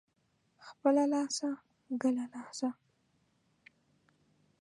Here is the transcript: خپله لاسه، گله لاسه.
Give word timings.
خپله 0.67 1.03
لاسه، 1.11 1.49
گله 2.01 2.25
لاسه. 2.33 2.69